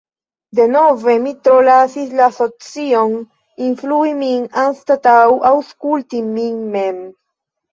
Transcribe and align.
Denove, 0.59 1.13
mi 1.25 1.33
tro 1.47 1.57
lasis 1.67 2.15
la 2.21 2.29
socion 2.37 3.13
influi 3.67 4.15
min 4.23 4.49
anstataŭ 4.65 5.21
aŭskulti 5.51 6.27
min 6.33 6.61
mem. 6.79 6.99